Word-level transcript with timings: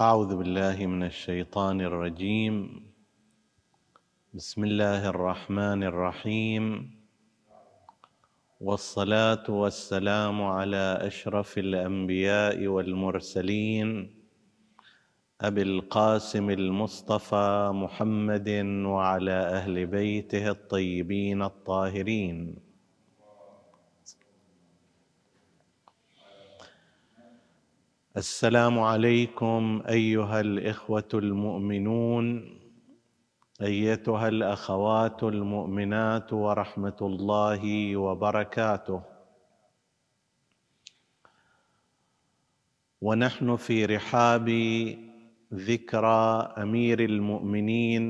أعوذ 0.00 0.36
بالله 0.36 0.86
من 0.86 1.02
الشيطان 1.02 1.80
الرجيم. 1.80 2.82
بسم 4.34 4.64
الله 4.64 5.08
الرحمن 5.08 5.82
الرحيم. 5.82 6.90
والصلاة 8.60 9.44
والسلام 9.48 10.42
على 10.42 10.98
أشرف 11.00 11.58
الأنبياء 11.58 12.66
والمرسلين. 12.66 14.14
أبي 15.40 15.62
القاسم 15.62 16.50
المصطفى 16.50 17.70
محمد 17.74 18.48
وعلى 18.86 19.32
أهل 19.32 19.86
بيته 19.86 20.50
الطيبين 20.50 21.42
الطاهرين. 21.42 22.71
السلام 28.16 28.78
عليكم 28.78 29.82
أيها 29.88 30.40
الإخوة 30.40 31.08
المؤمنون 31.14 32.58
أيتها 33.62 34.28
الأخوات 34.28 35.22
المؤمنات 35.22 36.32
ورحمة 36.32 36.96
الله 37.02 37.96
وبركاته. 37.96 39.02
ونحن 43.00 43.56
في 43.56 43.84
رحاب 43.84 44.48
ذكرى 45.54 46.54
أمير 46.58 47.00
المؤمنين 47.04 48.04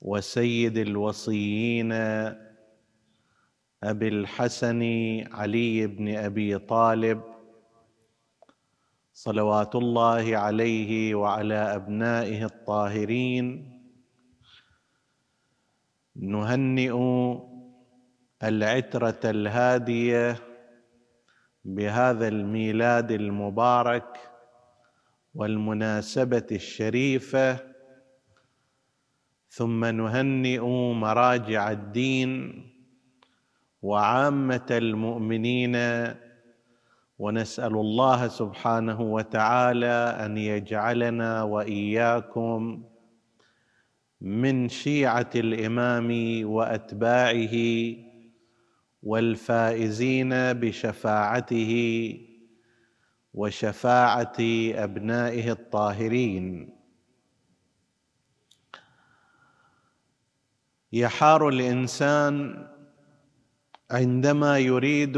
وسيد 0.00 0.78
الوصيين 0.78 1.92
أبي 3.82 4.08
الحسن 4.08 4.82
علي 5.32 5.86
بن 5.86 6.16
أبي 6.16 6.58
طالب 6.58 7.31
صلوات 9.12 9.74
الله 9.74 10.36
عليه 10.36 11.14
وعلى 11.14 11.54
أبنائه 11.54 12.44
الطاهرين. 12.44 13.46
نهنئ 16.16 16.94
العترة 18.42 19.20
الهادية 19.24 20.36
بهذا 21.64 22.28
الميلاد 22.28 23.10
المبارك 23.10 24.30
والمناسبة 25.34 26.46
الشريفة. 26.52 27.72
ثم 29.48 29.84
نهنئ 29.84 30.60
مراجع 30.92 31.70
الدين 31.70 32.32
وعامة 33.82 34.66
المؤمنين 34.70 35.76
ونسأل 37.18 37.72
الله 37.72 38.28
سبحانه 38.28 39.00
وتعالى 39.00 40.16
أن 40.24 40.36
يجعلنا 40.38 41.42
وإياكم 41.42 42.84
من 44.20 44.68
شيعة 44.68 45.30
الإمام 45.34 46.10
وأتباعه 46.50 47.56
والفائزين 49.02 50.30
بشفاعته 50.52 51.72
وشفاعة 53.34 54.36
أبنائه 54.74 55.52
الطاهرين. 55.52 56.76
يحار 60.92 61.48
الإنسان 61.48 62.66
عندما 63.90 64.58
يريد 64.58 65.16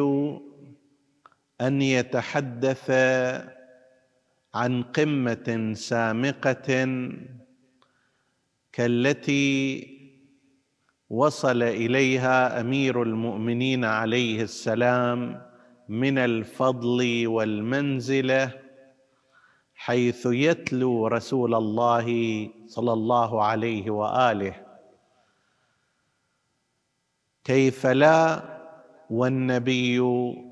أن 1.60 1.82
يتحدث 1.82 2.90
عن 4.54 4.82
قمة 4.82 5.72
سامقة 5.76 6.98
كالتي 8.72 9.94
وصل 11.10 11.62
إليها 11.62 12.60
أمير 12.60 13.02
المؤمنين 13.02 13.84
عليه 13.84 14.42
السلام 14.42 15.42
من 15.88 16.18
الفضل 16.18 17.26
والمنزلة 17.26 18.60
حيث 19.74 20.26
يتلو 20.26 21.06
رسول 21.06 21.54
الله 21.54 22.06
صلى 22.66 22.92
الله 22.92 23.44
عليه 23.44 23.90
وآله 23.90 24.54
كيف 27.44 27.86
لا 27.86 28.53
والنبي 29.10 29.98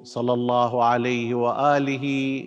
صلى 0.02 0.32
الله 0.32 0.84
عليه 0.84 1.34
وآله 1.34 2.46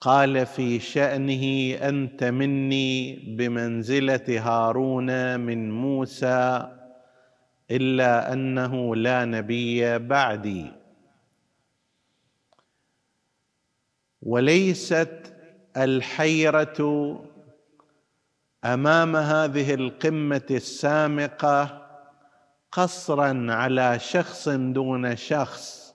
قال 0.00 0.46
في 0.46 0.78
شأنه 0.78 1.74
أنت 1.88 2.24
مني 2.24 3.14
بمنزلة 3.36 4.24
هارون 4.28 5.40
من 5.40 5.70
موسى 5.70 6.68
إلا 7.70 8.32
أنه 8.32 8.96
لا 8.96 9.24
نبي 9.24 9.98
بعدي. 9.98 10.72
وليست 14.22 15.34
الحيرة 15.76 16.78
أمام 18.64 19.16
هذه 19.16 19.74
القمة 19.74 20.46
السامقة 20.50 21.87
قصرا 22.72 23.46
على 23.50 23.98
شخص 23.98 24.48
دون 24.48 25.16
شخص 25.16 25.94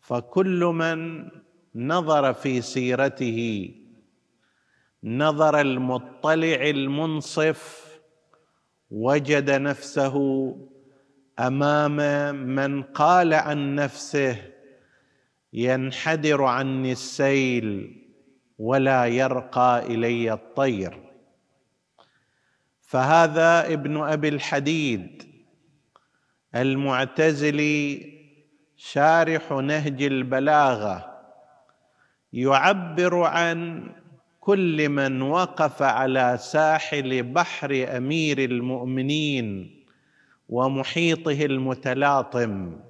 فكل 0.00 0.64
من 0.64 1.28
نظر 1.74 2.32
في 2.32 2.60
سيرته 2.60 3.70
نظر 5.04 5.60
المطلع 5.60 6.70
المنصف 6.70 7.92
وجد 8.90 9.50
نفسه 9.50 10.16
أمام 11.38 11.96
من 12.34 12.82
قال 12.82 13.34
عن 13.34 13.74
نفسه 13.74 14.36
ينحدر 15.52 16.44
عني 16.44 16.92
السيل 16.92 17.98
ولا 18.58 19.06
يرقى 19.06 19.86
إلي 19.86 20.32
الطير. 20.32 21.12
فهذا 22.80 23.72
ابن 23.72 23.96
أبي 23.96 24.28
الحديد 24.28 25.31
المعتزلي 26.54 28.12
شارح 28.76 29.52
نهج 29.52 30.02
البلاغة 30.02 31.12
يعبر 32.32 33.22
عن 33.22 33.90
كل 34.40 34.88
من 34.88 35.22
وقف 35.22 35.82
على 35.82 36.38
ساحل 36.40 37.22
بحر 37.22 37.86
أمير 37.96 38.38
المؤمنين 38.38 39.78
ومحيطه 40.48 41.44
المتلاطم. 41.44 42.80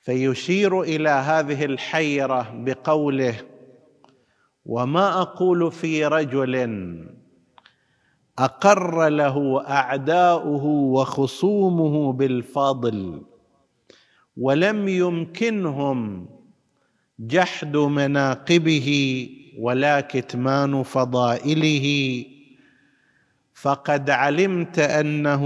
فيشير 0.00 0.82
إلى 0.82 1.08
هذه 1.08 1.64
الحيرة 1.64 2.52
بقوله 2.54 3.36
وما 4.66 5.22
أقول 5.22 5.72
في 5.72 6.06
رجل 6.06 6.56
أقر 8.38 9.08
له 9.08 9.64
أعداؤه 9.68 10.64
وخصومه 10.66 12.12
بالفضل 12.12 13.22
ولم 14.36 14.88
يمكنهم 14.88 16.26
جحد 17.18 17.76
مناقبه 17.76 19.28
ولا 19.58 20.00
كتمان 20.00 20.82
فضائله 20.82 22.24
فقد 23.54 24.10
علمت 24.10 24.78
أنه 24.78 25.44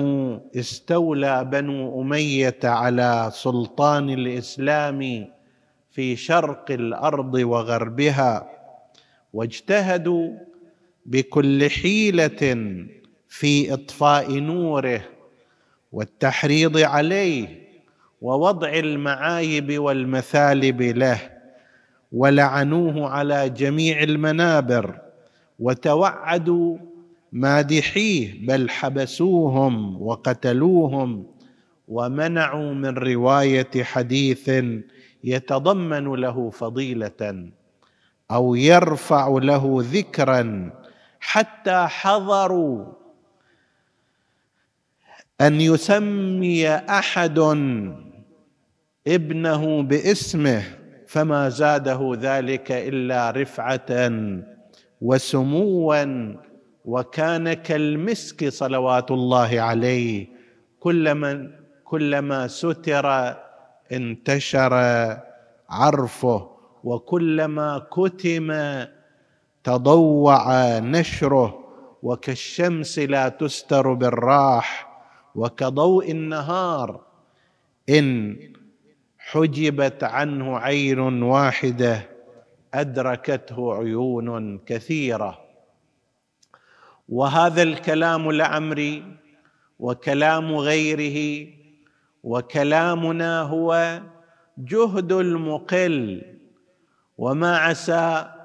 استولى 0.57 1.45
بنو 1.45 2.03
أمية 2.03 2.59
على 2.65 3.31
سلطان 3.33 4.11
الإسلام 4.11 5.29
في 5.91 6.17
شرق 6.17 6.71
الأرض 6.71 7.35
وغربها 7.35 8.51
واجتهدوا 9.33 10.48
بكل 11.09 11.71
حيلة 11.71 12.57
في 13.29 13.75
إطفاء 13.75 14.33
نوره 14.39 15.01
والتحريض 15.93 16.79
عليه 16.79 17.69
ووضع 18.23 18.69
المعايب 18.75 19.79
والمثالب 19.79 20.83
له 20.83 21.21
ولعنوه 22.13 23.09
على 23.11 23.49
جميع 23.49 24.03
المنابر 24.03 24.99
وتوعدوا 25.59 26.79
مادحيه 27.33 28.47
بل 28.47 28.71
حبسوهم 28.71 30.03
وقتلوهم 30.03 31.27
ومنعوا 31.89 32.75
من 32.75 32.95
رواية 32.99 33.83
حديث 33.83 34.51
يتضمن 35.25 36.05
له 36.15 36.51
فضيلة 36.51 37.51
أو 38.31 38.55
يرفع 38.55 39.39
له 39.43 39.79
ذكرا 39.93 40.71
حتى 41.21 41.87
حضروا. 41.87 42.85
أن 45.41 45.61
يسمي 45.61 46.69
أحد 46.69 47.39
ابنه 49.07 49.83
باسمه 49.83 50.63
فما 51.07 51.49
زاده 51.49 52.13
ذلك 52.21 52.73
إلا 52.73 53.31
رفعة 53.31 54.13
وسموا 55.01 56.35
وكان 56.85 57.53
كالمسك 57.53 58.49
صلوات 58.49 59.11
الله 59.11 59.61
عليه. 59.61 60.27
كلما 60.81 61.51
كلما 61.85 62.47
ستر 62.47 63.35
انتشر 63.93 64.75
عرفه 65.71 66.51
وكلما 66.85 67.87
كتم 67.93 68.49
تضوع 69.69 70.79
نشره 70.79 71.59
وكالشمس 72.03 72.99
لا 72.99 73.29
تستر 73.29 73.93
بالراح 73.93 74.89
وكضوء 75.35 76.11
النهار 76.11 77.01
إن 77.89 78.37
حجبت 79.19 80.05
عنه 80.05 80.59
عين 80.59 81.23
واحدة 81.23 82.09
أدركته 82.75 83.75
عيون 83.75 84.59
كثيرة. 84.59 85.39
وهذا 87.09 87.63
الكلام 87.63 88.31
العمري 88.31 89.05
وكلام 89.79 90.55
غيره 90.55 91.49
وكلامنا 92.25 93.43
هو 93.43 94.01
جهد 94.59 95.13
المقل 95.13 96.23
وما 97.19 97.57
عسى 97.57 98.38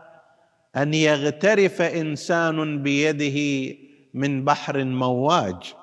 أن 0.76 0.94
يغترف 0.94 1.82
إنسان 1.82 2.84
بيده 2.84 3.76
من 4.14 4.46
بحر 4.46 4.84
مواج 4.84 5.74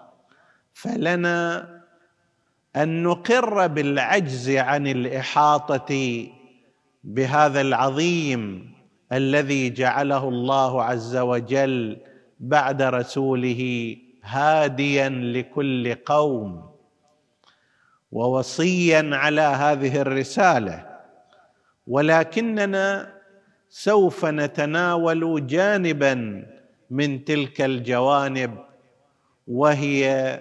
فلنا 0.72 1.69
أن 2.76 3.02
نقر 3.02 3.66
بالعجز 3.66 4.50
عن 4.50 4.87
الإحاطة 4.87 6.26
بهذا 7.04 7.60
العظيم 7.60 8.72
الذي 9.12 9.70
جعله 9.70 10.28
الله 10.28 10.82
عز 10.82 11.16
وجل 11.16 11.96
بعد 12.40 12.82
رسوله 12.82 13.96
هاديا 14.22 15.08
لكل 15.08 15.94
قوم 15.94 16.70
ووصيا 18.12 19.10
على 19.12 19.40
هذه 19.40 20.00
الرسالة. 20.00 20.87
ولكننا 21.87 23.19
سوف 23.70 24.25
نتناول 24.25 25.46
جانبا 25.46 26.46
من 26.90 27.25
تلك 27.25 27.61
الجوانب 27.61 28.58
وهي 29.46 30.40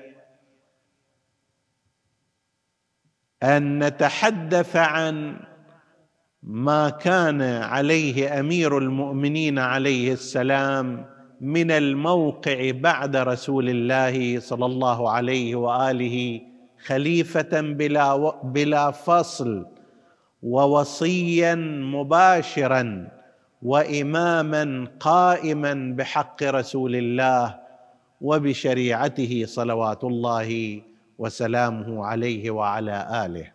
أن 3.43 3.83
نتحدث 3.83 4.75
عن 4.75 5.39
ما 6.43 6.89
كان 6.89 7.41
عليه 7.41 8.39
أمير 8.39 8.77
المؤمنين 8.77 9.59
عليه 9.59 10.13
السلام 10.13 11.05
من 11.41 11.71
الموقع 11.71 12.71
بعد 12.71 13.15
رسول 13.15 13.69
الله 13.69 14.39
صلى 14.39 14.65
الله 14.65 15.09
عليه 15.09 15.55
وآله 15.55 16.41
خليفة 16.85 17.61
بلا 17.61 18.41
بلا 18.43 18.91
فصل 18.91 19.65
ووصيا 20.43 21.55
مباشرا. 21.95 23.18
وإماما 23.61 24.87
قائما 24.99 25.93
بحق 25.97 26.43
رسول 26.43 26.95
الله 26.95 27.59
وبشريعته 28.21 29.45
صلوات 29.47 30.03
الله 30.03 30.81
وسلامه 31.17 32.05
عليه 32.05 32.51
وعلى 32.51 33.25
آله. 33.25 33.51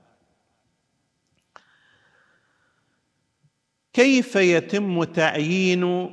كيف 3.93 4.37
يتم 4.37 5.05
تعيين 5.05 6.11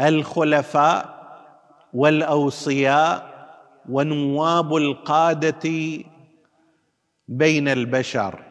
الخلفاء 0.00 1.20
والأوصياء 1.94 3.30
ونواب 3.88 4.76
القادة 4.76 5.70
بين 7.28 7.68
البشر؟ 7.68 8.49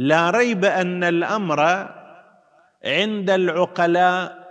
لا 0.00 0.30
ريب 0.30 0.64
أن 0.64 1.04
الأمر 1.04 1.60
عند 2.84 3.30
العقلاء 3.30 4.48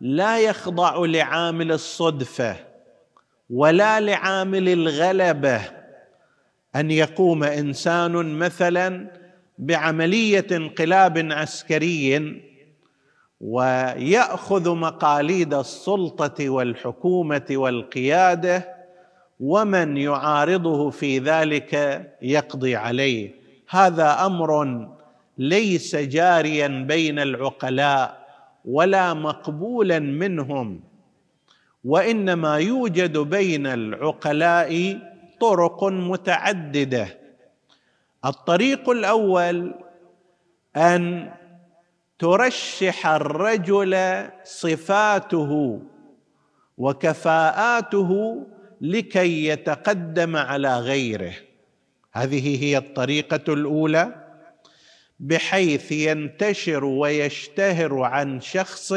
لا 0.00 0.38
يخضع 0.38 0.96
لعامل 0.98 1.72
الصدفة 1.72 2.56
ولا 3.50 4.00
لعامل 4.00 4.68
الغلبة. 4.68 5.60
أن 6.76 6.90
يقوم 6.90 7.44
إنسان 7.44 8.38
مثلا 8.38 9.10
بعملية 9.58 10.46
انقلاب 10.52 11.18
عسكري 11.32 12.42
ويأخذ 13.40 14.74
مقاليد 14.74 15.54
السلطة 15.54 16.48
والحكومة 16.48 17.46
والقيادة 17.50 18.68
ومن 19.40 19.96
يعارضه 19.96 20.90
في 20.90 21.18
ذلك 21.18 22.02
يقضي 22.22 22.76
عليه. 22.76 23.37
هذا 23.68 24.26
أمر 24.26 24.88
ليس 25.38 25.96
جاريا 25.96 26.68
بين 26.68 27.18
العقلاء 27.18 28.28
ولا 28.64 29.14
مقبولا 29.14 29.98
منهم 29.98 30.80
وإنما 31.84 32.56
يوجد 32.56 33.18
بين 33.18 33.66
العقلاء 33.66 34.98
طرق 35.40 35.84
متعددة. 35.84 37.18
الطريق 38.24 38.90
الأول 38.90 39.74
أن 40.76 41.30
ترشح 42.18 43.06
الرجل 43.06 44.24
صفاته 44.44 45.80
وكفاءاته 46.78 48.42
لكي 48.80 49.46
يتقدم 49.46 50.36
على 50.36 50.78
غيره. 50.78 51.47
هذه 52.12 52.64
هي 52.64 52.78
الطريقة 52.78 53.52
الأولى 53.52 54.28
بحيث 55.20 55.92
ينتشر 55.92 56.84
ويشتهر 56.84 58.00
عن 58.02 58.40
شخص 58.40 58.94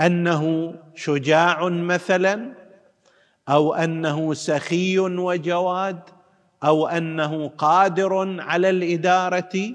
أنه 0.00 0.74
شجاع 0.94 1.68
مثلا 1.68 2.54
أو 3.48 3.74
أنه 3.74 4.34
سخي 4.34 4.98
وجواد 4.98 6.00
أو 6.64 6.86
أنه 6.86 7.48
قادر 7.48 8.40
على 8.40 8.70
الإدارة 8.70 9.70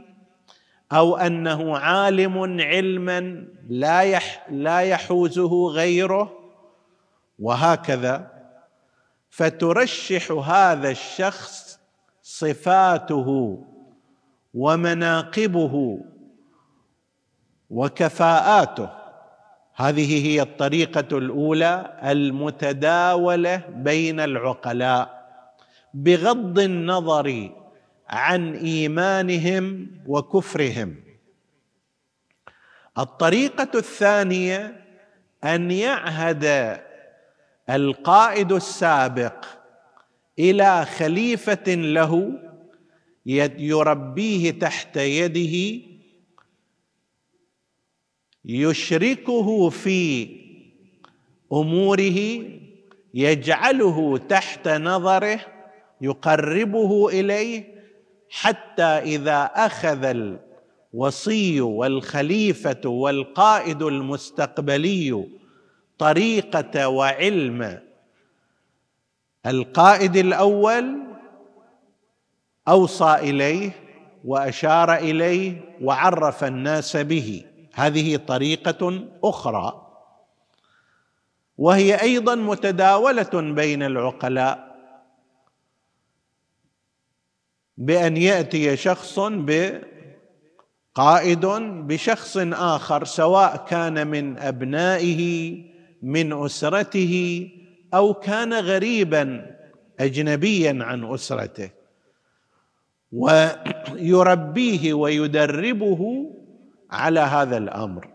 أو 0.91 1.17
أنه 1.17 1.77
عالم 1.77 2.61
علما 2.61 3.47
لا 3.69 4.01
يح 4.01 4.45
لا 4.49 4.79
يحوزه 4.79 5.67
غيره 5.67 6.39
وهكذا. 7.39 8.31
فترشح 9.29 10.31
هذا 10.31 10.91
الشخص 10.91 11.68
صفاته 12.29 13.59
ومناقبه 14.53 15.99
وكفاءاته. 17.69 18.89
هذه 19.75 20.27
هي 20.27 20.41
الطريقة 20.41 21.17
الأولى 21.17 21.99
المتداولة 22.03 23.63
بين 23.69 24.19
العقلاء. 24.19 25.29
بغض 25.93 26.59
النظر 26.59 27.49
عن 28.09 28.53
إيمانهم 28.55 29.91
وكفرهم. 30.07 30.95
الطريقة 32.97 33.71
الثانية 33.75 34.85
أن 35.43 35.71
يعهد 35.71 36.77
القائد 37.69 38.51
السابق 38.51 39.45
إلى 40.39 40.85
خليفة 40.85 41.73
له 41.75 42.31
يربيه 43.25 44.51
تحت 44.51 44.97
يده 44.97 45.85
يشركه 48.45 49.69
في 49.69 50.29
أموره 51.53 52.43
يجعله 53.13 54.17
تحت 54.17 54.67
نظره 54.67 55.39
يقربه 56.01 57.09
إليه 57.09 57.79
حتى 58.29 58.83
إذا 58.83 59.43
أخذ 59.43 60.03
الوصي 60.93 61.61
والخليفة 61.61 62.89
والقائد 62.89 63.81
المستقبلي 63.83 65.27
طريقة 65.97 66.87
وعلم 66.89 67.88
القائد 69.45 70.17
الأول 70.17 70.99
أوصى 72.67 73.15
إليه 73.15 73.71
وأشار 74.25 74.95
إليه 74.95 75.77
وعرف 75.81 76.43
الناس 76.43 76.97
به. 76.97 77.45
هذه 77.73 78.17
طريقة 78.17 79.07
أخرى. 79.23 79.85
وهي 81.57 82.01
أيضا 82.01 82.35
متداولة 82.35 83.29
بين 83.33 83.83
العقلاء. 83.83 84.69
بأن 87.77 88.17
يأتي 88.17 88.77
شخص 88.77 89.19
قائد 90.95 91.45
بشخص 91.87 92.37
آخر 92.53 93.05
سواء 93.05 93.65
كان 93.69 94.07
من 94.07 94.37
أبنائه 94.37 95.53
من 96.01 96.45
أسرته 96.45 97.45
أو 97.93 98.13
كان 98.13 98.53
غريبا 98.53 99.55
اجنبيا 99.99 100.77
عن 100.81 101.13
أسرته. 101.13 101.69
ويربيه 103.11 104.93
ويدربه 104.93 106.31
على 106.91 107.19
هذا 107.19 107.57
الأمر. 107.57 108.09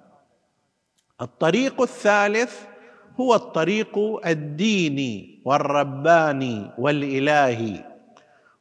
الطريق 1.21 1.83
الثالث 1.83 2.61
هو 3.21 3.35
الطريق 3.35 3.99
الديني 4.27 5.43
والرباني 5.45 6.71
والإلهي. 6.79 7.85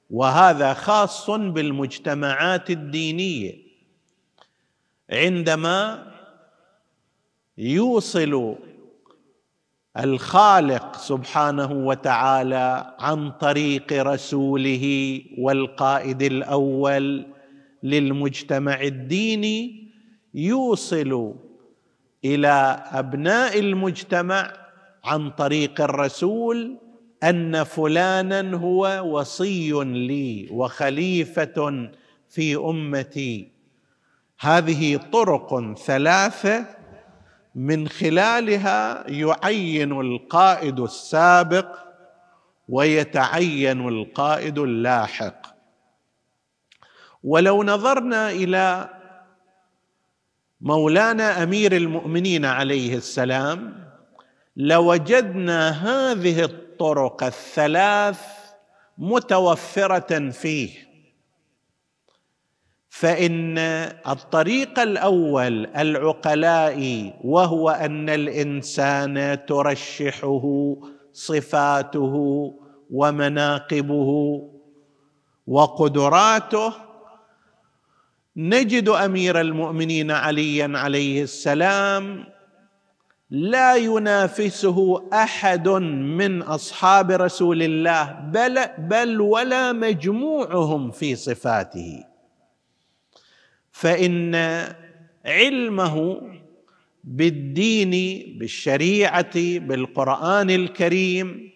وهذا 0.10 0.74
خاص 0.74 1.30
بالمجتمعات 1.30 2.70
الدينية. 2.70 3.64
عندما 5.10 6.12
يوصل 7.58 8.56
الخالق 9.98 10.98
سبحانه 10.98 11.72
وتعالى 11.72 12.96
عن 13.00 13.32
طريق 13.32 13.94
رسوله 13.94 15.22
والقائد 15.38 16.22
الأول 16.22 17.26
للمجتمع 17.84 18.82
الديني 18.82 19.88
يوصل 20.34 21.36
إلى 22.26 22.84
أبناء 22.92 23.60
المجتمع 23.60 24.54
عن 25.04 25.30
طريق 25.30 25.82
الرسول 25.82 26.78
أن 27.24 27.64
فلانا 27.64 28.58
هو 28.58 29.02
وصي 29.06 29.72
لي 29.84 30.48
وخليفة 30.52 31.90
في 32.30 32.56
أمتي. 32.56 33.48
هذه 34.40 34.98
طرق 34.98 35.76
ثلاثة 35.78 36.66
من 37.56 37.88
خلالها 37.88 39.10
يعين 39.10 39.92
القائد 40.02 40.80
السابق 40.80 41.76
ويتعين 42.70 43.88
القائد 43.88 44.60
اللاحق. 44.60 45.54
ولو 47.24 47.64
نظرنا 47.64 48.32
إلى 48.32 48.90
مولانا 50.62 51.44
أمير 51.44 51.76
المؤمنين 51.76 52.46
عليه 52.46 52.96
السلام 52.96 53.90
لوجدنا 54.58 55.70
هذه 55.70 56.44
الطرق 56.44 57.24
الثلاث 57.24 58.22
متوفرة 58.98 60.30
فيه. 60.30 60.93
فإن 62.94 63.58
الطريق 64.08 64.80
الأول 64.80 65.66
العقلاء 65.66 67.14
وهو 67.24 67.70
أن 67.70 68.10
الإنسان 68.10 69.46
ترشحه 69.46 70.76
صفاته 71.14 72.14
ومناقبه 72.92 74.42
وقدراته. 75.48 76.74
نجد 78.38 78.90
أمير 78.90 79.42
المؤمنين 79.42 80.12
عليا 80.12 80.72
عليه 80.76 81.24
السلام 81.24 82.26
لا 83.30 83.76
ينافسه 83.76 85.10
أحد 85.14 85.68
من 85.70 86.42
أصحاب 86.42 87.12
رسول 87.12 87.64
الله 87.64 88.12
بل 88.34 88.60
بل 88.78 89.22
ولا 89.22 89.72
مجموعهم 89.72 90.92
في 90.92 91.16
صفاته. 91.16 92.13
فإن 93.74 94.36
علمه 95.26 96.22
بالدين 97.04 97.92
بالشريعة 98.40 99.36
بالقرآن 99.36 100.50
الكريم 100.50 101.52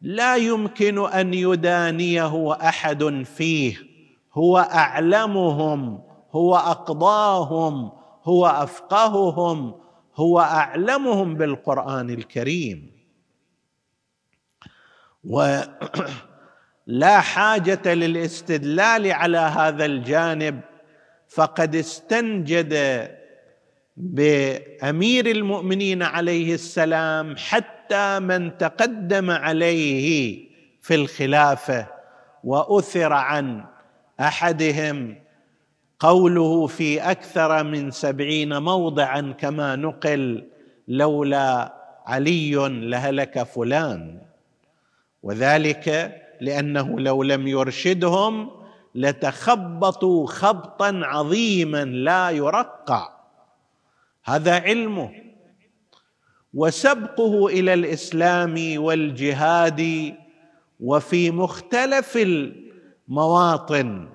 لا 0.00 0.36
يمكن 0.36 1.06
أن 1.06 1.34
يدانيه 1.34 2.52
أحد 2.52 3.22
فيه. 3.36 3.76
هو 4.34 4.58
أعلمهم 4.58 6.02
هو 6.32 6.56
أقضاهم 6.56 7.92
هو 8.24 8.46
أفقههم 8.46 9.74
هو 10.16 10.40
أعلمهم 10.40 11.34
بالقرآن 11.34 12.10
الكريم. 12.10 12.92
ولا 15.24 17.20
حاجة 17.34 17.94
للاستدلال 17.94 19.12
على 19.12 19.38
هذا 19.38 19.84
الجانب 19.84 20.71
فقد 21.34 21.76
استنجد 21.76 22.74
بأمير 23.96 25.26
المؤمنين 25.26 26.02
عليه 26.02 26.54
السلام 26.54 27.34
حتى 27.36 28.20
من 28.20 28.58
تقدم 28.58 29.30
عليه 29.30 30.38
في 30.80 30.94
الخلافة 30.94 31.86
وأثر 32.44 33.12
عن 33.12 33.64
أحدهم. 34.20 35.16
قوله 35.98 36.66
في 36.66 37.00
أكثر 37.00 37.64
من 37.64 37.90
سبعين 37.90 38.62
موضعا 38.62 39.34
كما 39.38 39.76
نقل 39.76 40.48
لولا 40.88 41.74
علي 42.06 42.54
لهلك 42.68 43.42
فلان. 43.42 44.20
وذلك 45.22 46.16
لأنه 46.40 47.00
لو 47.00 47.22
لم 47.22 47.48
يرشدهم 47.48 48.61
لتخبطوا 48.94 50.26
خبطا 50.26 51.00
عظيما 51.04 51.84
لا 51.84 52.30
يرقع 52.30 53.08
هذا 54.24 54.60
علمه. 54.60 55.10
وسبقه 56.54 57.46
إلى 57.46 57.74
الإسلام 57.74 58.74
والجهاد 58.76 60.14
وفي 60.80 61.30
مختلف 61.30 62.18
المواطن 63.08 64.08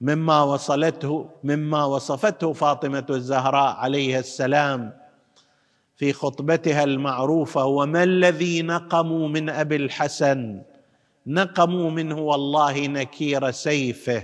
مما 0.00 0.42
وصلته 0.42 1.28
مما 1.44 1.84
وصفته 1.84 2.52
فاطمة 2.52 3.06
الزهراء 3.10 3.76
عليها 3.76 4.18
السلام 4.18 4.92
في 5.96 6.12
خطبتها 6.12 6.84
المعروفة 6.84 7.64
وما 7.64 8.02
الذي 8.02 8.62
نقموا 8.62 9.28
من 9.28 9.50
أبي 9.50 9.76
الحسن 9.76 10.62
نقموا 11.26 11.90
منه 11.90 12.18
والله 12.18 12.86
نكير 12.86 13.50
سيفه 13.50 14.22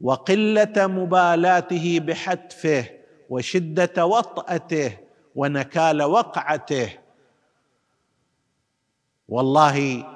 وقلة 0.00 0.74
مبالاته 0.76 2.00
بحتفه 2.00 2.84
وشدة 3.30 4.06
وطأته 4.06 4.92
ونكال 5.34 6.02
وقعته. 6.02 6.88
والله 9.28 10.06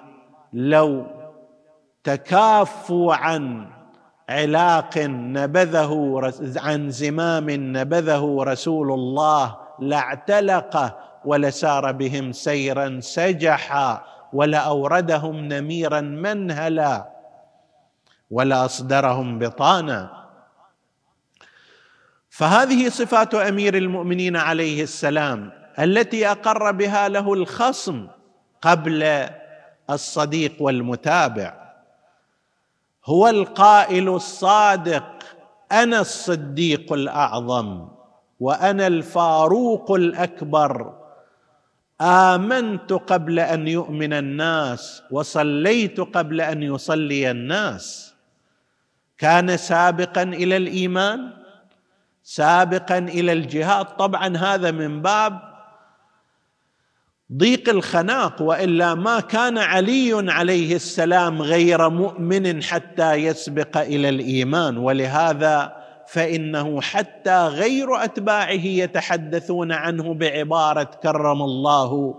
لو 0.52 1.06
تكافوا 2.04 3.14
عن 3.14 3.70
علاق 4.28 4.98
نبذه 4.98 6.20
عن 6.56 6.90
زمام 6.90 7.50
نبذه 7.50 8.36
رسول 8.40 8.92
الله 8.92 9.58
لاعتلقه 9.80 10.98
ولسار 11.24 11.92
بهم 11.92 12.32
سيرا 12.32 13.00
سجحا. 13.00 14.11
ولأوردهم 14.32 15.36
نميرا 15.36 16.00
منهلا 16.00 17.12
ولأصدرهم 18.30 19.38
بطانا. 19.38 20.22
فهذه 22.30 22.88
صفات 22.88 23.34
أمير 23.34 23.76
المؤمنين 23.76 24.36
عليه 24.36 24.82
السلام 24.82 25.52
التي 25.78 26.30
أقر 26.30 26.72
بها 26.72 27.08
له 27.08 27.32
الخصم 27.32 28.08
قبل 28.62 29.28
الصديق 29.90 30.62
والمتابع. 30.62 31.74
هو 33.06 33.28
القائل 33.28 34.08
الصادق 34.08 35.04
أنا 35.72 36.00
الصديق 36.00 36.92
الأعظم 36.92 37.88
وأنا 38.40 38.86
الفاروق 38.86 39.92
الأكبر. 39.92 41.01
آمنت 42.02 42.92
قبل 42.92 43.38
أن 43.40 43.68
يؤمن 43.68 44.12
الناس 44.12 45.02
وصليت 45.10 46.00
قبل 46.00 46.40
أن 46.40 46.62
يصلي 46.62 47.30
الناس. 47.30 48.14
كان 49.18 49.56
سابقا 49.56 50.22
إلى 50.22 50.56
الإيمان 50.56 51.30
سابقا 52.22 52.98
إلى 52.98 53.32
الجهاد. 53.32 53.86
طبعا 53.86 54.36
هذا 54.36 54.70
من 54.70 55.02
باب 55.02 55.52
ضيق 57.32 57.68
الخناق 57.68 58.42
وإلا 58.42 58.94
ما 58.94 59.20
كان 59.20 59.58
علي 59.58 60.30
عليه 60.30 60.74
السلام 60.74 61.42
غير 61.42 61.88
مؤمن 61.88 62.62
حتى 62.62 63.14
يسبق 63.14 63.78
إلى 63.78 64.08
الإيمان. 64.08 64.76
ولهذا 64.76 65.81
فإنه 66.12 66.80
حتى 66.80 67.46
غير 67.46 68.04
أتباعه 68.04 68.66
يتحدثون 68.66 69.72
عنه 69.72 70.14
بعبارة 70.14 70.90
كرم 71.02 71.42
الله 71.42 72.14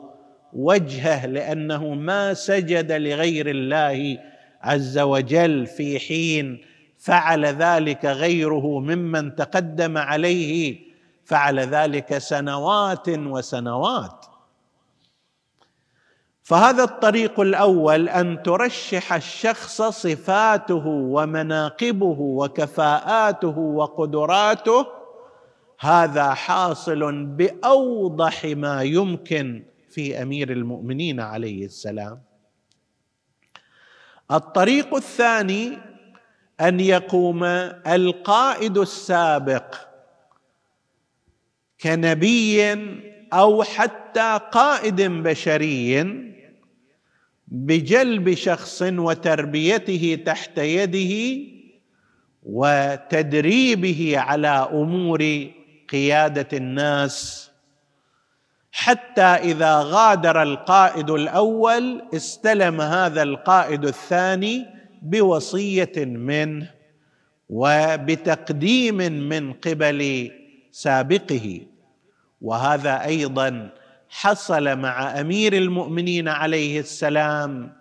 وجهه 0.54 1.26
لأنه 1.26 1.94
ما 1.94 2.34
سجد 2.34 2.92
لغير 2.92 3.50
الله 3.50 4.18
عز 4.62 5.00
وجل 5.00 5.66
في 5.66 6.00
حين 6.00 6.62
فعل 6.98 7.46
ذلك 7.46 8.06
غيره 8.06 8.80
ممن 8.80 9.36
تقدم 9.36 9.98
عليه 9.98 10.80
فعل 11.26 11.60
ذلك 11.60 12.18
سنوات 12.18 13.10
وسنوات. 13.10 14.26
فهذا 16.44 16.84
الطريق 16.84 17.40
الأول 17.40 18.10
أن 18.10 18.44
ترشح 18.44 19.14
الشخص 19.14 19.82
صفاته 19.82 20.88
ومناقبه 20.88 22.18
وكفاءاته 22.20 23.58
وقدراته. 23.58 24.88
هذا 25.80 26.34
حاصل 26.34 27.26
بأوضح 27.26 28.46
ما 28.46 28.84
يمكن 28.84 29.64
في 29.90 30.22
أمير 30.22 30.52
المؤمنين 30.52 31.20
عليه 31.20 31.66
السلام. 31.66 32.22
الطريق 34.32 34.96
الثاني 34.96 35.78
أن 36.62 36.80
يقوم 36.80 37.44
القائد 37.88 38.78
السابق 38.78 39.76
كنبي 41.82 42.74
أو 43.34 43.64
حتى 43.64 44.40
قائد 44.52 45.02
بشري 45.02 46.06
بجلب 47.48 48.34
شخص 48.34 48.82
وتربيته 48.82 50.24
تحت 50.26 50.58
يده 50.58 51.44
وتدريبه 52.44 54.14
على 54.18 54.70
أمور 54.72 55.48
قيادة 55.90 56.58
الناس. 56.58 57.50
حتى 58.72 59.22
إذا 59.22 59.82
غادر 59.84 60.44
القائد 60.44 61.10
الأول 61.10 62.02
استلم 62.14 62.82
هذا 62.82 63.24
القائد 63.24 63.86
الثاني 63.86 64.66
بوصية 65.02 65.92
منه 65.98 66.70
وبتقديم 67.50 68.98
من 69.30 69.54
قبل 69.54 70.32
سابقه. 70.72 71.62
وهذا 72.44 73.06
أيضا 73.06 73.70
حصل 74.10 74.76
مع 74.80 75.20
أمير 75.20 75.54
المؤمنين 75.54 76.28
عليه 76.28 76.80
السلام 76.80 77.74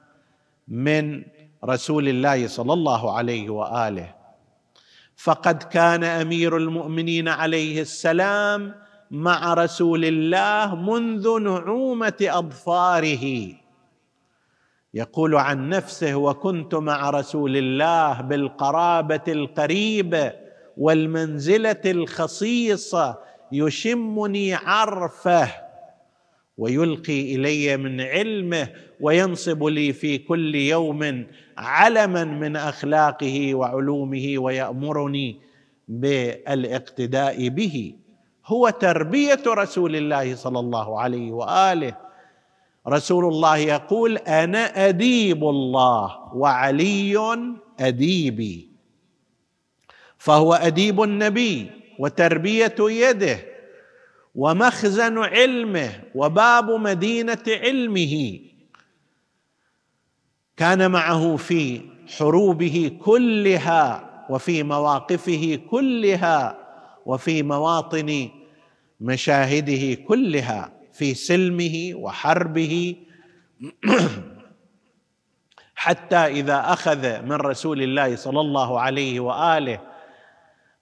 من 0.69 1.25
رسول 1.64 2.09
الله 2.09 2.47
صلى 2.47 2.73
الله 2.73 3.16
عليه 3.16 3.50
وآله. 3.50 4.14
فقد 5.16 5.62
كان 5.62 6.04
أمير 6.04 6.57
المؤمنين 6.57 7.28
عليه 7.28 7.81
السلام 7.81 8.75
مع 9.11 9.54
رسول 9.54 10.04
الله 10.04 10.75
منذ 10.75 11.38
نعومة 11.40 12.21
أظفاره. 12.21 13.54
يقول 14.95 15.35
عن 15.35 15.69
نفسه 15.69 16.14
وكنت 16.14 16.75
مع 16.75 17.11
رسول 17.11 17.57
الله 17.57 18.21
بالقرابة 18.21 19.26
القريبه 19.28 20.33
والمنزلة 20.76 21.81
الخصيصة 21.87 23.31
يشمني 23.52 24.54
عرفه 24.54 25.49
ويلقي 26.59 27.35
إلي 27.35 27.76
من 27.76 28.00
علمه 28.00 28.68
وينصب 29.00 29.64
لي 29.64 29.92
في 29.92 30.18
كل 30.18 30.54
يوم 30.54 31.26
علما 31.59 32.25
من 32.25 32.56
أخلاقه 32.56 33.54
وعلومه 33.54 34.35
ويأمرني 34.37 35.40
بالإقتداء 35.88 37.49
به. 37.49 37.94
هو 38.47 38.68
تربية 38.68 39.42
رسول 39.47 39.97
الله 39.97 40.35
صلى 40.35 40.59
الله 40.59 41.00
عليه 41.00 41.32
وآله. 41.32 41.97
رسول 42.88 43.25
الله 43.25 43.56
يقول 43.56 44.16
أنا 44.18 44.88
أديب 44.88 45.44
الله 45.44 46.35
وعلي 46.35 47.37
أديبي. 47.80 48.68
فهو 50.18 50.54
أديب 50.54 51.02
النبي. 51.02 51.81
وتربية 52.02 52.75
يده 52.80 53.38
ومخزن 54.35 55.18
علمه 55.18 56.03
وباب 56.14 56.70
مدينة 56.70 57.44
علمه. 57.48 58.40
كان 60.57 60.90
معه 60.90 61.37
في 61.37 61.81
حروبه 62.18 62.98
كلها 63.05 64.11
وفي 64.31 64.62
مواقفه 64.62 65.61
كلها 65.70 66.59
وفي 67.07 67.42
مواطن 67.42 68.29
مشاهده 69.00 69.94
كلها 69.94 70.72
في 70.92 71.14
سلمه 71.14 71.92
وحربه. 71.94 72.96
حتى 75.74 76.16
إذا 76.16 76.72
أخذ 76.72 77.22
من 77.22 77.33
رسول 77.33 77.83
الله 77.83 78.16
صلى 78.16 78.40
الله 78.40 78.81
عليه 78.81 79.20
وآله 79.20 79.91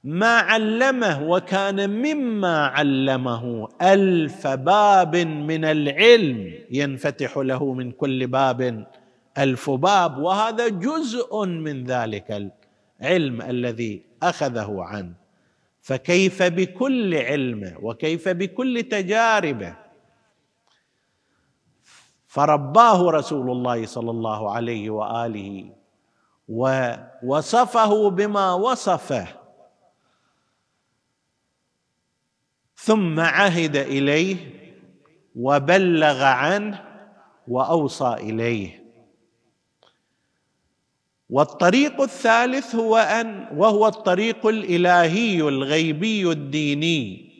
ما 0.04 0.38
علمه 0.38 1.22
وكان 1.22 1.90
مما 1.90 2.66
علمه 2.66 3.68
ألف 3.82 4.46
باب 4.46 5.16
من 5.16 5.64
العلم 5.64 6.54
ينفتح 6.70 7.36
له 7.36 7.72
من 7.72 7.92
كل 7.92 8.26
باب 8.26 8.86
ألف 9.38 9.70
باب 9.70 10.18
وهذا 10.18 10.68
جزء 10.68 11.44
من 11.44 11.84
ذلك 11.84 12.52
العلم 13.00 13.42
الذي 13.42 14.02
أخذه 14.22 14.76
عنه. 14.82 15.12
فكيف 15.80 16.42
بكل 16.42 17.14
علمه 17.14 17.76
وكيف 17.82 18.28
بكل 18.28 18.82
تجاربه 18.82 19.76
فرباه 22.26 23.10
رسول 23.10 23.50
الله 23.50 23.86
صلى 23.86 24.10
الله 24.10 24.50
عليه 24.50 24.90
وآله 24.90 25.70
ووصفه 26.48 28.10
بما 28.10 28.54
وصفه. 28.54 29.39
ثم 32.84 33.20
عهد 33.20 33.76
إليه 33.76 34.36
وبلغ 35.36 36.22
عنه 36.22 36.84
وأوصى 37.48 38.16
إليه. 38.20 38.80
والطريق 41.30 42.00
الثالث 42.00 42.74
هو 42.74 42.96
أن 42.96 43.48
وهو 43.56 43.88
الطريق 43.88 44.46
الإلهي 44.46 45.40
الغيبي 45.40 46.30
الديني. 46.30 47.30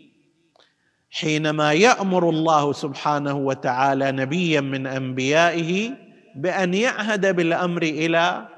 حينما 1.10 1.72
يأمر 1.72 2.28
الله 2.28 2.72
سبحانه 2.72 3.34
وتعالى 3.34 4.12
نبيا 4.12 4.60
من 4.60 4.86
أنبيائه 4.86 5.90
بأن 6.36 6.74
يعهد 6.74 7.36
بالأمر 7.36 7.82
إلى 7.82 8.48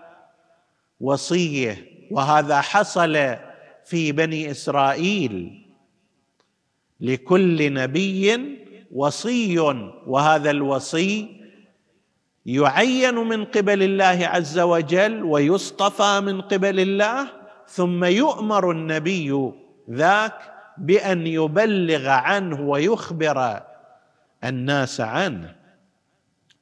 وصيه 1.01 1.87
وهذا 2.11 2.61
حصل 2.61 3.37
في 3.85 4.13
بني 4.13 4.51
إسرائيل. 4.51 5.62
لكل 7.03 7.73
نبي 7.75 8.59
وصي 8.93 9.59
وهذا 10.07 10.51
الوصي 10.51 11.43
يعين 12.47 13.15
من 13.15 13.45
قبل 13.45 13.83
الله 13.83 14.27
عز 14.27 14.59
وجل 14.59 15.23
ويصطفى 15.23 16.21
من 16.21 16.41
قبل 16.41 16.81
الله 16.81 17.29
ثم 17.67 18.05
يؤمر 18.05 18.71
النبي 18.71 19.53
ذاك 19.91 20.53
بأن 20.79 21.27
يبلغ 21.27 22.09
عنه 22.09 22.61
ويخبر 22.61 23.61
الناس 24.45 25.01
عنه. 25.01 25.55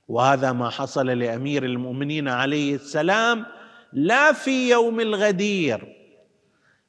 وهذا 0.08 0.52
ما 0.52 0.70
حصل 0.70 1.06
لأمير 1.06 1.64
المؤمنين 1.64 2.28
عليه 2.28 2.74
السلام 2.74 3.46
لا 3.92 4.32
في 4.32 4.70
يوم 4.70 5.00
الغدير 5.00 5.96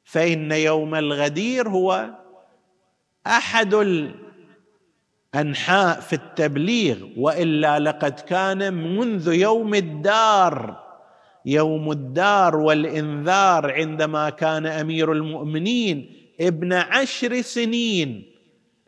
فإن 0.04 0.52
يوم 0.52 0.94
الغدير 0.94 1.68
هو 1.68 2.10
أحد 3.26 3.74
انحاء 5.34 6.00
في 6.00 6.12
التبليغ 6.12 6.96
وإلا 7.16 7.78
لقد 7.78 8.20
كان 8.20 8.74
منذ 8.74 9.32
يوم 9.32 9.74
الدار 9.74 10.82
يوم 11.46 11.92
الدار 11.92 12.56
والإنذار 12.56 13.72
عندما 13.72 14.30
كان 14.30 14.66
أمير 14.66 15.12
المؤمنين 15.12 16.12
ابن 16.40 16.72
عشر 16.72 17.40
سنين. 17.40 18.32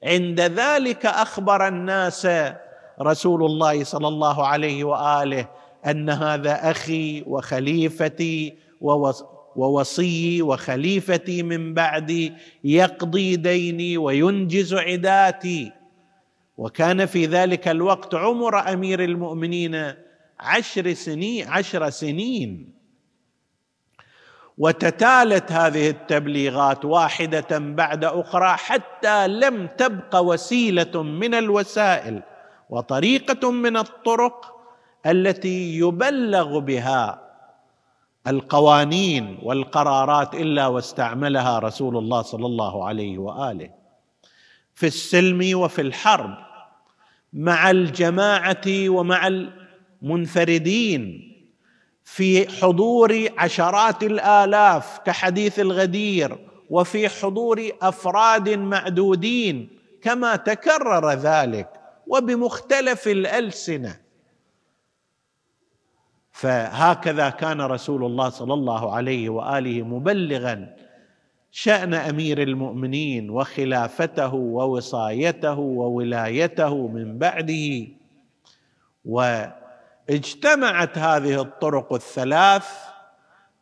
عند 0.05 0.41
ذلك 0.41 1.07
أخبر 1.07 1.69
الناس 1.69 2.29
رسول 3.03 3.45
الله 3.45 3.85
صلى 3.85 4.09
الله 4.09 4.47
عليه 4.47 4.85
وآله 4.85 5.49
أن 5.87 6.11
هذا 6.11 6.71
أخي 6.71 7.25
وخليفتي 7.27 8.55
ووصيي 9.57 10.43
وخليفتي 10.43 11.43
من 11.43 11.75
بعدي 11.75 12.33
يقضي 12.65 13.37
ديني 13.37 13.99
وينجز 13.99 14.75
عداتي. 14.75 15.73
وكان 16.59 17.07
في 17.07 17.27
ذلك 17.27 17.69
الوقت 17.69 18.15
عمر 18.15 18.73
أمير 18.73 19.05
المؤمنين 19.05 19.93
عشر 20.41 20.93
سنين 20.93 21.49
عشر 21.49 21.91
سنين. 21.91 22.75
وتتالت 24.59 25.53
هذه 25.53 25.91
التبليغات 25.91 26.85
واحدة 26.85 27.59
بعد 27.59 28.05
أخرى 28.05 28.57
حتى 28.57 29.29
لم 29.29 29.67
تبق 29.67 30.17
وسيلة 30.17 31.03
من 31.03 31.35
الوسائل 31.35 32.23
وطريقة 32.71 33.51
من 33.51 33.77
الطرق 33.77 34.57
التي 35.07 35.79
يبلغ 35.79 36.59
بها 36.59 37.24
القوانين 38.27 39.39
والقرارات 39.43 40.35
إلا 40.35 40.67
واستعملها 40.67 41.59
رسول 41.59 41.97
الله 41.97 42.23
صلى 42.23 42.47
الله 42.47 42.87
عليه 42.89 43.19
وآله. 43.19 43.71
في 44.75 44.87
السلم 44.87 45.59
وفي 45.59 45.81
الحرب 45.81 46.35
مع 47.33 47.71
الجماعة 47.71 48.67
ومع 48.89 49.27
المنفردين 50.03 51.31
في 52.05 52.49
حضور 52.61 53.29
عشرات 53.39 54.03
الآلاف 54.03 54.99
كحديث 54.99 55.61
الغدير 55.61 56.39
وفي 56.71 57.09
حضور 57.09 57.71
أفراد 57.83 58.49
معدودين 58.49 59.69
كما 60.03 60.37
تكرر 60.37 61.13
ذلك 61.13 61.69
وبمختلف 62.07 63.09
الألسنة. 63.09 64.04
فهكذا 66.35 67.31
كان 67.31 67.61
رسول 67.61 68.05
الله 68.05 68.29
صلى 68.29 68.55
الله 68.55 68.95
عليه 68.95 69.29
وآله 69.29 69.83
مبلغا 69.83 70.77
شأن 71.51 71.95
أمير 71.95 72.43
المؤمنين 72.43 73.31
وخلافته 73.31 74.35
ووصايته 74.35 75.59
وولايته 75.59 76.89
من 76.89 77.19
بعده. 77.19 77.87
واجتمعت 79.05 80.99
هذه 80.99 81.41
الطرق 81.41 81.93
الثلاث 81.93 82.67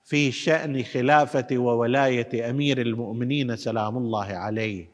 في 0.04 0.32
شأن 0.32 0.82
خلافة 0.82 1.46
وولاية 1.52 2.50
أمير 2.50 2.80
المؤمنين 2.80 3.56
سلام 3.56 3.96
الله 3.96 4.26
عليه. 4.26 4.91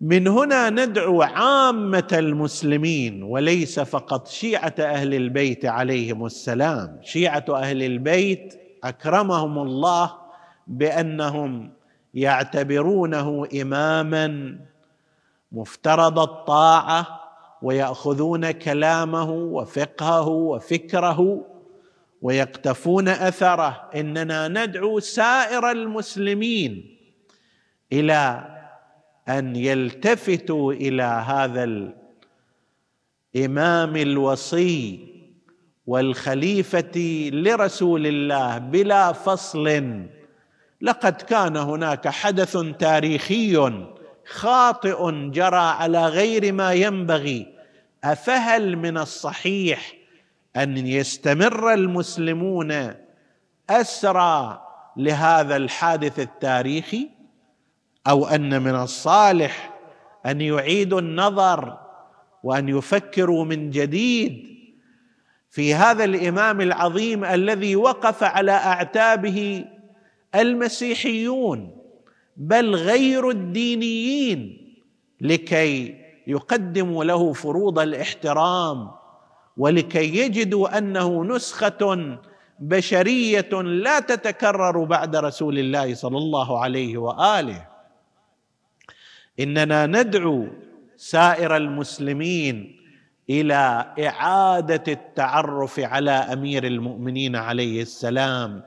من 0.00 0.28
هنا 0.28 0.70
ندعو 0.70 1.22
عامة 1.22 2.08
المسلمين 2.12 3.22
وليس 3.22 3.80
فقط 3.80 4.28
شيعة 4.28 4.74
أهل 4.78 5.14
البيت 5.14 5.66
عليهم 5.66 6.26
السلام. 6.26 7.00
شيعة 7.02 7.44
أهل 7.48 7.82
البيت 7.82 8.60
أكرمهم 8.84 9.58
الله 9.58 10.14
بأنهم 10.66 11.72
يعتبرونه 12.14 13.48
إماما 13.62 14.58
مفترض 15.52 16.18
الطاعة 16.18 17.20
ويأخذون 17.62 18.50
كلامه 18.50 19.30
وفقهه 19.30 20.28
وفكره 20.28 21.44
ويقتفون 22.22 23.08
أثره. 23.08 23.90
إننا 23.94 24.48
ندعو 24.48 25.00
سائر 25.00 25.70
المسلمين 25.70 26.96
إلى 27.92 28.57
أن 29.28 29.56
يلتفتوا 29.56 30.72
إلى 30.72 31.02
هذا 31.02 31.92
الإمام 33.36 33.96
الوصي 33.96 35.08
والخليفة 35.86 37.30
لرسول 37.32 38.06
الله 38.06 38.58
بلا 38.58 39.12
فصل. 39.12 39.92
لقد 40.80 41.12
كان 41.12 41.56
هناك 41.56 42.08
حدث 42.08 42.56
تاريخي 42.78 43.72
خاطئ 44.26 45.10
جرى 45.30 45.56
على 45.56 46.06
غير 46.06 46.52
ما 46.52 46.72
ينبغي. 46.72 47.58
أفهل 48.04 48.76
من 48.76 48.98
الصحيح 48.98 49.94
أن 50.56 50.76
يستمر 50.76 51.72
المسلمون 51.74 52.94
أسرى 53.70 54.62
لهذا 54.96 55.56
الحادث 55.56 56.18
التاريخي؟ 56.18 57.17
أو 58.08 58.26
أن 58.26 58.62
من 58.62 58.74
الصالح 58.74 59.78
أن 60.26 60.40
يعيدوا 60.40 61.00
النظر 61.00 61.78
وأن 62.42 62.68
يفكروا 62.68 63.44
من 63.44 63.70
جديد 63.70 64.46
في 65.50 65.74
هذا 65.74 66.04
الإمام 66.04 66.60
العظيم 66.60 67.24
الذي 67.24 67.76
وقف 67.76 68.22
على 68.22 68.52
أعتابه 68.52 69.64
المسيحيون 70.34 71.76
بل 72.36 72.74
غير 72.74 73.30
الدينيين 73.30 74.68
لكي 75.20 75.94
يقدموا 76.26 77.04
له 77.04 77.32
فروض 77.32 77.78
الاحترام 77.78 78.90
ولكي 79.56 80.18
يجدوا 80.18 80.78
أنه 80.78 81.24
نسخة 81.24 82.18
بشرية 82.58 83.62
لا 83.62 84.00
تتكرر 84.00 84.84
بعد 84.84 85.16
رسول 85.16 85.58
الله 85.58 85.94
صلى 85.94 86.18
الله 86.18 86.60
عليه 86.60 86.98
وآله. 86.98 87.67
إننا 89.40 89.86
ندعو 89.86 90.46
سائر 90.96 91.56
المسلمين 91.56 92.76
إلى 93.30 93.94
إعادة 94.06 94.92
التعرف 94.92 95.80
على 95.80 96.10
أمير 96.10 96.66
المؤمنين 96.66 97.36
عليه 97.36 97.82
السلام 97.82 98.62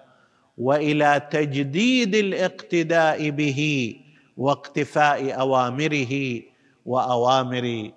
وإلى 0.58 1.22
تجديد 1.32 2.16
الاقتداء 2.16 3.30
به 3.30 3.96
واقتفاء 4.38 5.40
أوامره 5.40 6.42
وأوامر 6.86 7.92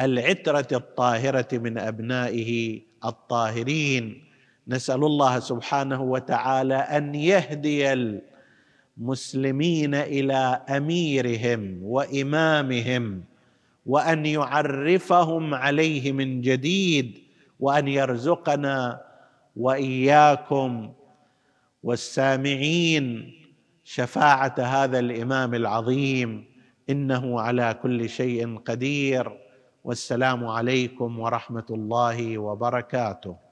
العترة 0.00 0.68
الطاهرة 0.72 1.48
من 1.52 1.78
أبنائه 1.78 2.80
الطاهرين. 3.04 4.24
نسأل 4.68 5.04
الله 5.04 5.38
سبحانه 5.38 6.02
وتعالى 6.02 6.74
أن 6.74 7.14
يهدي 7.14 7.92
المسلمين 9.00 9.94
إلى 9.94 10.62
أميرهم 10.68 11.78
وإمامهم 11.82 13.24
وأن 13.86 14.26
يعرفهم 14.26 15.54
عليه 15.54 16.12
من 16.12 16.40
جديد 16.40 17.18
وأن 17.60 17.88
يرزقنا 17.88 19.00
وإياكم. 19.56 20.92
والسامعين 21.82 23.32
شفاعة 23.84 24.54
هذا 24.58 24.98
الإمام 24.98 25.54
العظيم 25.54 26.44
إنه 26.90 27.40
على 27.40 27.78
كل 27.82 28.08
شيء 28.08 28.58
قدير. 28.58 29.32
والسلام 29.84 30.46
عليكم 30.46 31.18
ورحمة 31.18 31.66
الله 31.70 32.38
وبركاته. 32.38 33.49